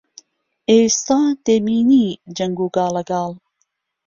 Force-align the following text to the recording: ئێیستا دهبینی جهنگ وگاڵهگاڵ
ئێیستا 0.69 1.19
دهبینی 1.45 2.05
جهنگ 2.37 2.57
وگاڵهگاڵ 2.61 3.31